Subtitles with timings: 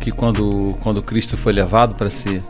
[0.00, 2.42] que quando, quando Cristo foi levado para ser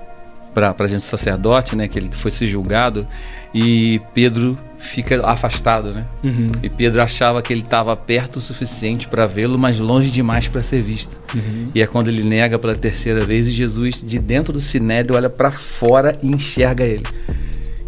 [0.54, 3.06] para a presença do sacerdote, né, que ele foi ser julgado,
[3.54, 6.04] e Pedro fica afastado, né?
[6.24, 6.48] Uhum.
[6.61, 10.62] E Pedro achava que ele estava perto o suficiente para vê-lo, mas longe demais para
[10.62, 11.20] ser visto.
[11.34, 11.69] Uhum.
[11.74, 15.30] E é quando ele nega pela terceira vez e Jesus, de dentro do sinédrio, olha
[15.30, 17.05] para fora e enxerga ele.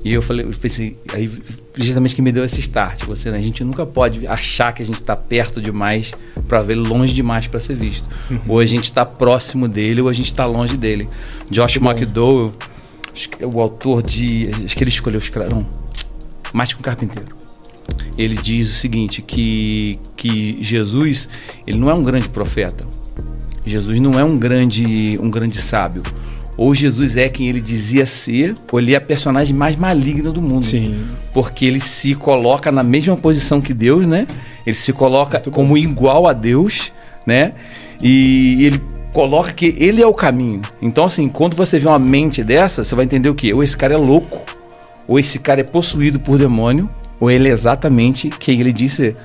[0.05, 1.31] E eu falei, eu pensei, aí
[1.77, 3.05] justamente que me deu esse start.
[3.05, 3.37] Você, né?
[3.37, 6.13] A gente nunca pode achar que a gente está perto demais
[6.49, 8.09] para ver longe demais para ser visto.
[8.31, 8.41] Uhum.
[8.49, 11.09] Ou a gente está próximo dele ou a gente está longe dele.
[11.51, 12.53] Josh McDowell,
[13.43, 15.67] o autor de, acho que ele escolheu os não,
[16.65, 17.37] que um carpinteiro.
[18.17, 21.29] Ele diz o seguinte que que Jesus
[21.67, 22.87] ele não é um grande profeta.
[23.65, 26.03] Jesus não é um grande um grande sábio
[26.61, 30.43] ou Jesus é quem ele dizia ser, ou ele é a personagem mais maligna do
[30.43, 30.63] mundo.
[30.63, 31.07] Sim.
[31.33, 34.27] Porque ele se coloca na mesma posição que Deus, né?
[34.67, 36.93] Ele se coloca como igual a Deus,
[37.25, 37.55] né?
[38.03, 38.79] E ele
[39.11, 40.61] coloca que ele é o caminho.
[40.83, 43.55] Então, assim, quando você vê uma mente dessa, você vai entender o quê?
[43.55, 44.45] Ou esse cara é louco,
[45.09, 49.17] ou esse cara é possuído por demônio, ou ele é exatamente quem ele diz ser.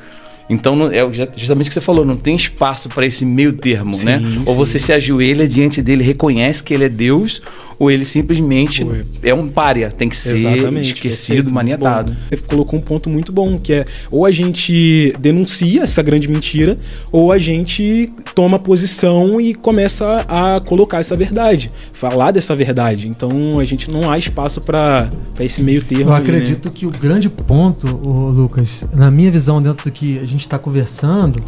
[0.50, 1.02] Então, é
[1.36, 4.22] justamente o que você falou, não tem espaço para esse meio termo, Sim, né?
[4.46, 4.56] Ou sim.
[4.56, 7.42] você se ajoelha diante dele, reconhece que ele é Deus,
[7.80, 10.94] ou ele simplesmente Ou é- é um pária, tem que ser Exatamente.
[10.94, 12.12] esquecido, perfeito, maniatado.
[12.12, 12.18] bom.
[12.30, 16.78] Você colocou um ponto muito bom, que é ou a gente denuncia essa grande mentira,
[17.12, 23.08] ou a gente toma posição e começa a colocar essa verdade, falar dessa verdade.
[23.08, 25.09] Então a gente não há espaço para
[25.40, 26.06] esse meio termo.
[26.12, 26.30] Eu aí, né?
[26.30, 30.58] acredito que o grande ponto, Lucas, na minha visão, dentro do que a gente está
[30.59, 31.41] conversando,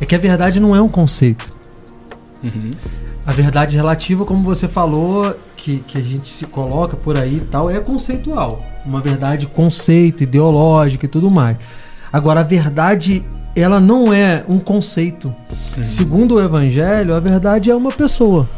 [0.00, 1.50] é que a verdade não é um conceito.
[2.42, 2.70] Uhum.
[3.24, 7.40] A verdade relativa, como você falou, que, que a gente se coloca por aí e
[7.40, 8.58] tal, é conceitual.
[8.84, 11.56] Uma verdade conceito, ideológica e tudo mais.
[12.12, 13.22] Agora, a verdade,
[13.54, 15.32] ela não é um conceito.
[15.82, 18.48] Segundo o Evangelho, a verdade é uma pessoa.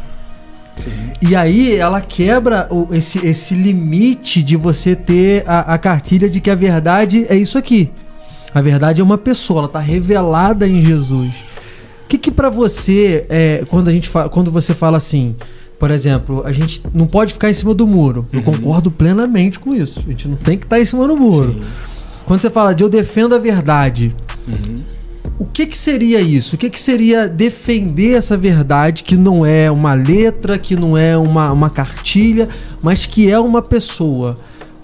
[0.75, 0.91] Sim.
[1.21, 6.41] E aí ela quebra o- esse, esse limite de você ter a, a cartilha de
[6.41, 7.91] que a verdade é isso aqui.
[8.55, 11.35] A verdade é uma pessoa, ela está revelada em Jesus.
[12.05, 15.35] O que que para você, é, quando, a gente quando você fala assim,
[15.77, 18.25] por exemplo, a gente não pode ficar em cima do muro.
[18.31, 19.99] Eu concordo plenamente com isso.
[19.99, 21.53] A gente não tem que estar em cima do muro.
[21.53, 21.61] Sim.
[22.25, 24.15] Quando você fala de eu defendo a verdade,
[24.47, 24.75] Uhum.
[25.39, 26.55] o que, que seria isso?
[26.55, 31.17] O que, que seria defender essa verdade que não é uma letra, que não é
[31.17, 32.47] uma, uma cartilha,
[32.81, 34.35] mas que é uma pessoa?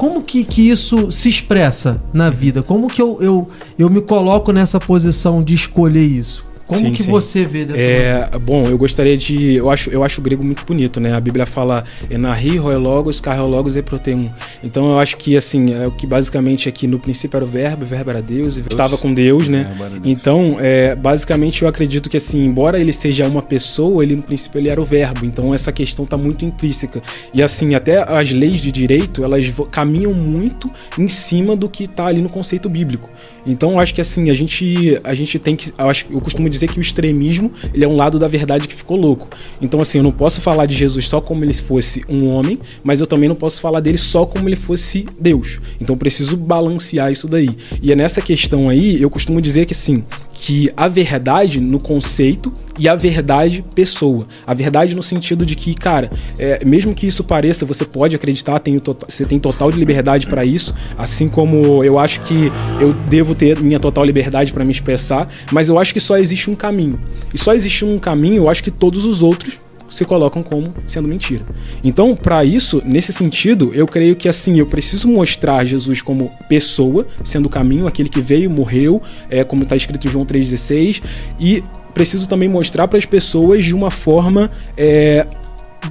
[0.01, 2.63] Como que, que isso se expressa na vida?
[2.63, 3.45] Como que eu, eu,
[3.77, 6.43] eu me coloco nessa posição de escolher isso?
[6.65, 7.11] Como Sim, que sim.
[7.11, 8.29] você vê dessa maneira?
[8.33, 9.55] É, bom, eu gostaria de.
[9.57, 11.13] Eu acho, eu acho o grego muito bonito, né?
[11.13, 14.31] A Bíblia fala Enahi, Roelogos, Carreologos e Proteum.
[14.63, 17.83] Então eu acho que, assim, é o que basicamente aqui no princípio era o verbo,
[17.83, 19.71] o verbo era Deus, e estava com Deus, né?
[19.71, 20.01] É, né?
[20.03, 24.59] Então, é, basicamente, eu acredito que, assim, embora ele seja uma pessoa, ele no princípio
[24.59, 25.25] ele era o verbo.
[25.25, 27.01] Então, essa questão está muito intrínseca.
[27.33, 32.05] E, assim, até as leis de direito, elas caminham muito em cima do que está
[32.05, 33.09] ali no conceito bíblico.
[33.45, 35.71] Então, eu acho que, assim, a gente, a gente tem que.
[35.77, 38.75] Eu, acho, eu costumo dizer que o extremismo ele é um lado da verdade que
[38.75, 39.27] ficou louco.
[39.59, 42.99] Então, assim, eu não posso falar de Jesus só como ele fosse um homem, mas
[42.99, 45.59] eu também não posso falar dele só como ele fosse Deus.
[45.79, 47.49] Então, preciso balancear isso daí.
[47.81, 50.03] E é nessa questão aí, eu costumo dizer que, assim,
[50.33, 54.27] que a verdade no conceito e a verdade pessoa.
[54.45, 56.09] A verdade no sentido de que, cara,
[56.39, 59.77] é, mesmo que isso pareça, você pode acreditar, tem o tota- você tem total de
[59.77, 64.65] liberdade para isso, assim como eu acho que eu devo ter minha total liberdade para
[64.65, 66.99] me expressar, mas eu acho que só existe um caminho.
[67.33, 69.59] E só existe um caminho, eu acho que todos os outros
[69.91, 71.43] se colocam como sendo mentira.
[71.83, 77.05] Então, para isso, nesse sentido, eu creio que assim, eu preciso mostrar Jesus como pessoa,
[77.23, 81.03] sendo o caminho, aquele que veio, morreu, é, como está escrito em João 3,16,
[81.39, 81.63] e
[81.93, 84.49] preciso também mostrar para as pessoas de uma forma.
[84.77, 85.27] é,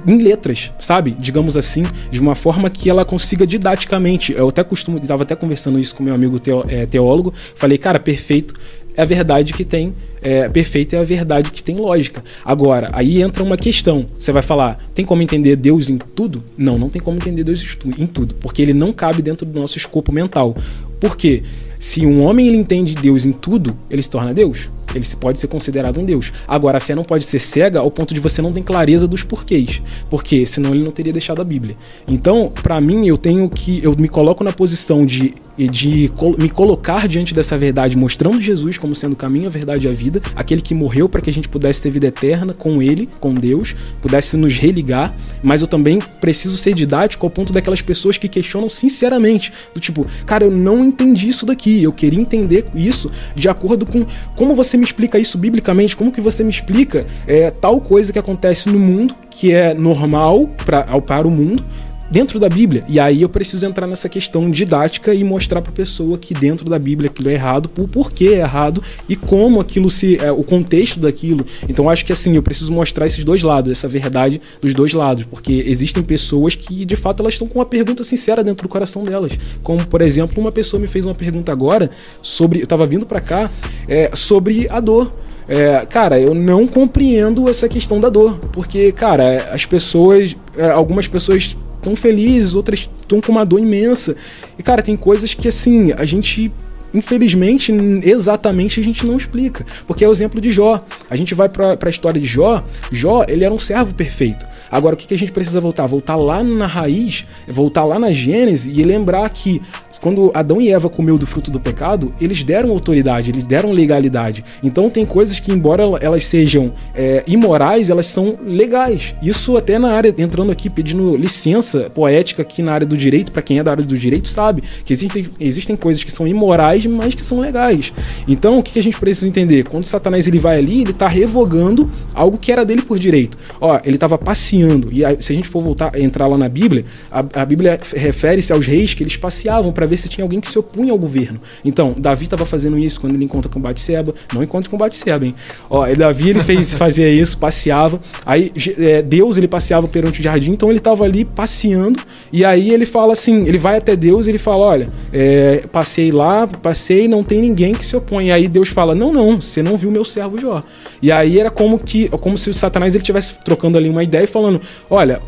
[0.07, 1.11] em letras, sabe?
[1.11, 4.31] Digamos assim, de uma forma que ela consiga didaticamente.
[4.31, 7.33] Eu até costumo, estava até conversando isso com meu amigo teo- é, teólogo.
[7.55, 8.53] Falei, cara, perfeito
[8.95, 9.93] é a verdade que tem.
[10.23, 12.23] É, perfeita é a verdade que tem lógica.
[12.45, 14.05] Agora, aí entra uma questão.
[14.19, 16.43] Você vai falar, tem como entender Deus em tudo?
[16.55, 19.45] Não, não tem como entender Deus em tu- em tudo, porque ele não cabe dentro
[19.45, 20.55] do nosso escopo mental.
[20.99, 21.41] Por quê?
[21.79, 24.69] Se um homem ele entende Deus em tudo, ele se torna Deus.
[24.93, 26.31] Ele pode ser considerado um Deus.
[26.47, 29.23] Agora, a fé não pode ser cega ao ponto de você não ter clareza dos
[29.23, 29.81] porquês.
[30.09, 31.75] Porque senão ele não teria deixado a Bíblia.
[32.07, 33.83] Então, pra mim, eu tenho que.
[33.83, 38.95] Eu me coloco na posição de, de me colocar diante dessa verdade, mostrando Jesus como
[38.95, 41.49] sendo o caminho, a verdade e a vida, aquele que morreu para que a gente
[41.49, 45.15] pudesse ter vida eterna com ele, com Deus, pudesse nos religar.
[45.43, 49.51] Mas eu também preciso ser didático ao ponto daquelas pessoas que questionam sinceramente.
[49.73, 51.81] Do tipo, cara, eu não entendi isso daqui.
[51.81, 54.05] Eu queria entender isso de acordo com
[54.35, 55.95] como você me explica isso biblicamente?
[55.95, 60.47] Como que você me explica é, tal coisa que acontece no mundo, que é normal
[60.65, 61.63] pra, para o mundo,
[62.11, 62.83] dentro da Bíblia.
[62.87, 66.69] E aí eu preciso entrar nessa questão didática e mostrar para a pessoa que dentro
[66.69, 70.17] da Bíblia aquilo é errado, o porquê é errado e como aquilo se.
[70.17, 71.45] É, o contexto daquilo.
[71.67, 75.23] Então acho que assim, eu preciso mostrar esses dois lados, essa verdade dos dois lados,
[75.25, 79.03] porque existem pessoas que de fato elas estão com uma pergunta sincera dentro do coração
[79.03, 79.31] delas.
[79.63, 81.89] Como, por exemplo, uma pessoa me fez uma pergunta agora
[82.21, 82.61] sobre.
[82.61, 83.49] Eu tava vindo para cá
[83.87, 85.13] é, sobre a dor.
[85.47, 91.07] É, cara, eu não compreendo essa questão da dor, porque, cara, as pessoas, é, algumas
[91.07, 94.15] pessoas tão felizes, outras estão com uma dor imensa.
[94.57, 96.51] E, cara, tem coisas que, assim, a gente
[96.93, 97.73] infelizmente,
[98.03, 99.65] exatamente a gente não explica.
[99.87, 100.83] Porque é o exemplo de Jó.
[101.09, 102.63] A gente vai para a história de Jó.
[102.91, 104.45] Jó, ele era um servo perfeito.
[104.69, 105.85] Agora, o que, que a gente precisa voltar?
[105.85, 109.61] Voltar lá na raiz, voltar lá na Gênese e lembrar que
[110.01, 114.43] quando Adão e Eva comeu do fruto do pecado, eles deram autoridade, eles deram legalidade.
[114.63, 119.15] Então tem coisas que, embora elas sejam é, imorais, elas são legais.
[119.21, 123.41] Isso até na área, entrando aqui, pedindo licença poética aqui na área do direito, para
[123.41, 127.13] quem é da área do direito sabe que existem, existem coisas que são imorais, mas
[127.13, 127.93] que são legais.
[128.27, 129.63] Então o que, a gente precisa entender?
[129.67, 133.37] Quando Satanás ele vai ali, ele está revogando algo que era dele por direito.
[133.59, 134.89] Ó, ele estava passeando.
[134.91, 138.65] E se a gente for voltar entrar lá na Bíblia, a, a Bíblia refere-se aos
[138.65, 141.39] reis que eles passeavam para ver se tinha alguém que se opunha ao governo.
[141.63, 145.35] Então, Davi estava fazendo isso quando ele encontra com Batseba, não encontra com Batseba, hein?
[145.69, 147.99] Ó, Davi ele fez fazia isso, passeava.
[148.25, 151.99] Aí é, Deus ele passeava perante o jardim, então ele estava ali passeando
[152.31, 156.11] e aí ele fala assim, ele vai até Deus e ele fala, olha, é, passei
[156.11, 158.27] lá, passei, não tem ninguém que se opõe.
[158.27, 160.61] E aí Deus fala, não, não, você não viu meu servo Jó.
[161.01, 164.23] E aí era como que, como se o Satanás ele estivesse trocando ali uma ideia
[164.23, 165.19] e falando: olha,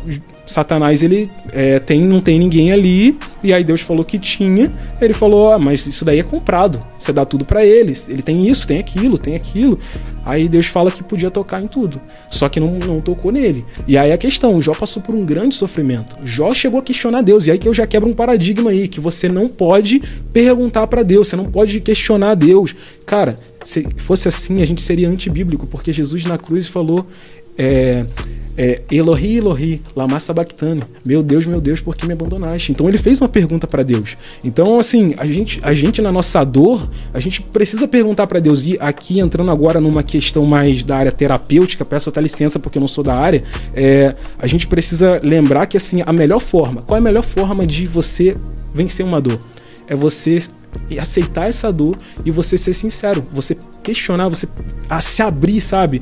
[0.46, 4.72] Satanás ele é, tem, não tem ninguém ali, e aí Deus falou que tinha.
[5.00, 8.08] Ele falou: ah, mas isso daí é comprado, você dá tudo para eles.
[8.08, 9.78] Ele tem isso, tem aquilo, tem aquilo.
[10.24, 12.00] Aí Deus fala que podia tocar em tudo,
[12.30, 13.64] só que não, não tocou nele.
[13.86, 16.16] E aí a questão: Jó passou por um grande sofrimento.
[16.24, 19.00] Jó chegou a questionar Deus, e aí que eu já quebro um paradigma aí: que
[19.00, 20.02] você não pode
[20.32, 22.74] perguntar para Deus, você não pode questionar Deus.
[23.06, 27.06] Cara, se fosse assim, a gente seria antibíblico, porque Jesus na cruz falou.
[27.56, 28.04] É,
[28.56, 30.82] é, Elohi, Elohi, lama sabachthani.
[31.04, 32.70] Meu Deus, meu Deus, por que me abandonaste?
[32.70, 34.16] Então ele fez uma pergunta para Deus.
[34.44, 38.66] Então, assim, a gente, a gente na nossa dor, a gente precisa perguntar para Deus.
[38.66, 42.80] E aqui entrando agora numa questão mais da área terapêutica, peço até licença porque eu
[42.80, 43.42] não sou da área,
[43.74, 47.66] é, a gente precisa lembrar que, assim, a melhor forma, qual é a melhor forma
[47.66, 48.36] de você
[48.72, 49.38] vencer uma dor?
[49.86, 50.40] É você
[50.98, 54.48] aceitar essa dor e você ser sincero, você questionar, você
[55.00, 56.00] se abrir, sabe?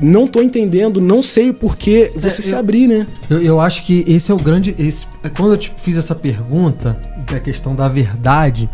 [0.00, 3.06] Não tô entendendo, não sei o porquê você é, se eu, abrir, né?
[3.30, 4.74] Eu, eu, acho que esse é o grande.
[4.78, 5.06] Esse,
[5.36, 6.98] quando eu te fiz essa pergunta,
[7.30, 8.68] da questão da verdade,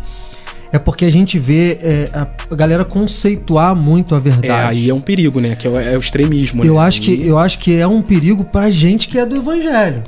[0.71, 4.47] é porque a gente vê é, a galera conceituar muito a verdade.
[4.47, 5.55] É, aí é um perigo, né?
[5.55, 6.65] Que é o, é o extremismo.
[6.65, 6.81] Eu, né?
[6.81, 10.03] acho que, eu acho que é um perigo pra gente que é do evangelho.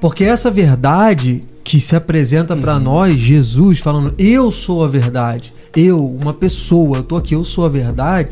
[0.00, 2.80] Porque essa verdade que se apresenta para uhum.
[2.80, 7.66] nós, Jesus, falando, eu sou a verdade, eu, uma pessoa, eu tô aqui, eu sou
[7.66, 8.30] a verdade,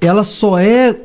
[0.00, 0.96] ela só é é,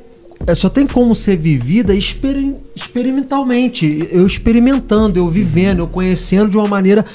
[0.55, 4.07] só tem como ser vivida exper experimentalmente.
[4.11, 7.05] Eu experimentando, eu vivendo, eu conhecendo de uma maneira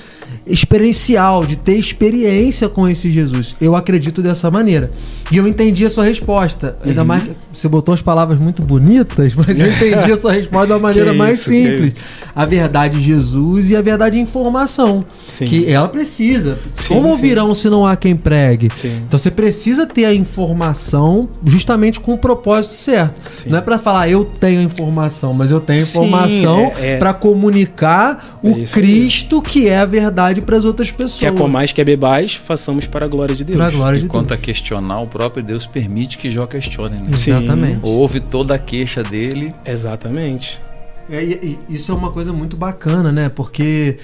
[0.47, 3.57] experiencial, de ter experiência com esse Jesus.
[3.61, 4.93] Eu acredito dessa maneira.
[5.31, 6.77] E eu entendi a sua resposta.
[6.85, 7.07] Ainda uhum.
[7.07, 11.13] mais você botou as palavras muito bonitas, mas eu entendi a sua resposta uma maneira
[11.15, 11.95] mais isso, simples.
[12.35, 15.05] A verdade Jesus e a verdade informação.
[15.33, 15.47] Sim.
[15.47, 16.57] Que ela precisa.
[16.75, 17.23] Sim, Como sim.
[17.23, 18.69] virão se não há quem pregue?
[18.85, 23.21] Então você precisa ter a informação justamente com o propósito certo.
[23.47, 26.99] Não é para falar eu tenho informação, mas eu tenho informação é, é.
[26.99, 31.21] para comunicar o é Cristo que é a verdade para as outras pessoas.
[31.21, 33.59] Quer comais, quer bebais, façamos para a glória de Deus.
[33.59, 36.99] Para a glória de e quanto a questionar, o próprio Deus permite que Jó questione.
[36.99, 37.11] Né?
[37.13, 37.81] Exatamente.
[37.83, 39.55] Ouve toda a queixa dele.
[39.65, 40.61] Exatamente.
[41.09, 43.29] É, e, e, isso é uma coisa muito bacana, né?
[43.29, 43.97] Porque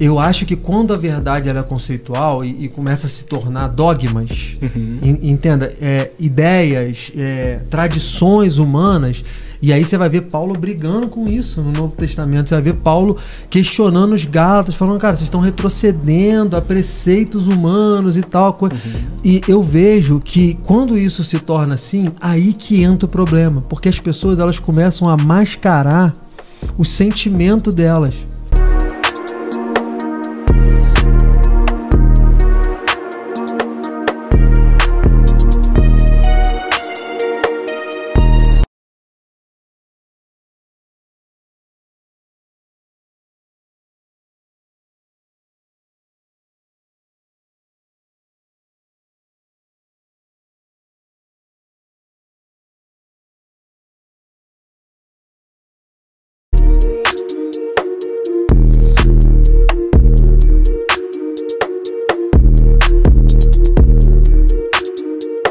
[0.00, 3.68] eu acho que quando a verdade ela é conceitual e, e começa a se tornar
[3.68, 5.18] dogmas, uhum.
[5.22, 9.22] entenda, é, ideias, é, tradições humanas,
[9.60, 12.48] e aí você vai ver Paulo brigando com isso no Novo Testamento.
[12.48, 13.16] Você vai ver Paulo
[13.50, 18.56] questionando os Gálatas, falando, cara, vocês estão retrocedendo a preceitos humanos e tal.
[18.60, 18.68] Uhum.
[19.24, 23.62] E eu vejo que quando isso se torna assim, aí que entra o problema.
[23.68, 26.12] Porque as pessoas elas começam a mascarar
[26.76, 28.14] o sentimento delas.